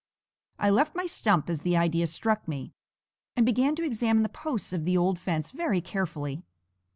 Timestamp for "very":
5.51-5.79